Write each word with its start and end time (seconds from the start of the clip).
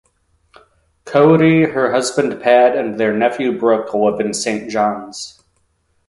Coady, 1.05 1.65
her 1.75 1.91
husband 1.91 2.41
Pat 2.41 2.75
and 2.75 2.99
their 2.99 3.13
nephew 3.15 3.59
Brook 3.59 3.93
live 3.93 4.19
in 4.19 4.33
Saint 4.33 4.67
John's. 4.71 5.43